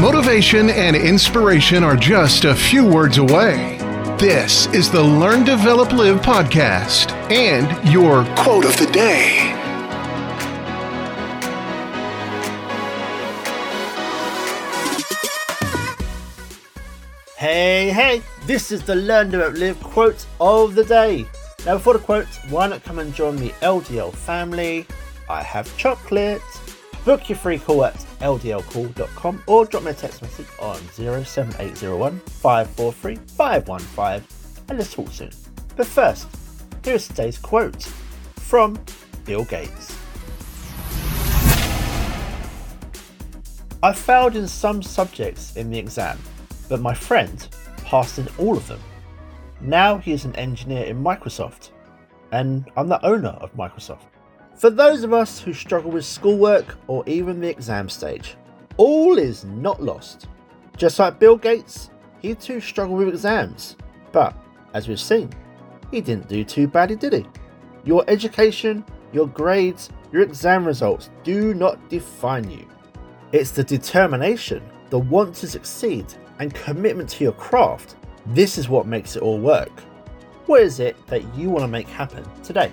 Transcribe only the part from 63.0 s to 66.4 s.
exams, but as we've seen, he didn't